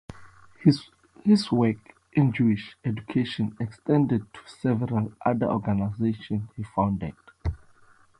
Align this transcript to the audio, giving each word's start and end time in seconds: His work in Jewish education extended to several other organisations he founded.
His 1.25 1.51
work 1.51 1.75
in 2.13 2.31
Jewish 2.33 2.75
education 2.83 3.55
extended 3.59 4.33
to 4.33 4.39
several 4.47 5.13
other 5.23 5.45
organisations 5.45 6.49
he 6.55 6.63
founded. 6.63 7.13